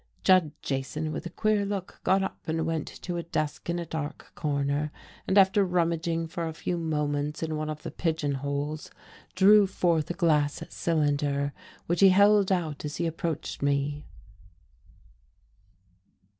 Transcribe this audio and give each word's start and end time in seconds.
Judd 0.23 0.51
Jason, 0.63 1.11
with 1.11 1.27
a 1.27 1.29
queer 1.29 1.63
look, 1.63 2.01
got 2.03 2.23
up 2.23 2.39
and 2.47 2.65
went 2.65 2.87
to 2.87 3.17
a 3.17 3.21
desk 3.21 3.69
in 3.69 3.77
a 3.77 3.85
dark 3.85 4.31
corner, 4.33 4.91
and 5.27 5.37
after 5.37 5.63
rummaging 5.63 6.25
for 6.25 6.47
a 6.47 6.55
few 6.55 6.75
moments 6.79 7.43
in 7.43 7.55
one 7.55 7.69
of 7.69 7.83
the 7.83 7.91
pigeon 7.91 8.33
holes, 8.41 8.89
drew 9.35 9.67
forth 9.67 10.09
a 10.09 10.15
glass 10.15 10.63
cylinder, 10.69 11.53
which 11.85 11.99
he 11.99 12.09
held 12.09 12.51
out 12.51 12.83
as 12.83 12.95
he 12.95 13.05
approached 13.05 13.61
me. 13.61 14.07